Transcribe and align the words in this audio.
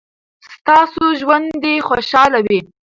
ستاسو 0.53 1.03
ژوند 1.19 1.47
دې 1.63 1.73
خوشحاله 1.87 2.39
وي. 2.47 2.59